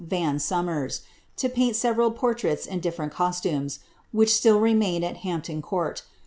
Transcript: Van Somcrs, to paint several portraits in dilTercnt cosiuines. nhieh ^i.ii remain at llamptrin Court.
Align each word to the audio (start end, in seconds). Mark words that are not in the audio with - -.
Van 0.03 0.37
Somcrs, 0.39 1.01
to 1.37 1.47
paint 1.47 1.75
several 1.75 2.09
portraits 2.09 2.65
in 2.65 2.81
dilTercnt 2.81 3.11
cosiuines. 3.11 3.77
nhieh 4.11 4.25
^i.ii 4.25 4.59
remain 4.59 5.03
at 5.03 5.17
llamptrin 5.17 5.61
Court. 5.61 6.01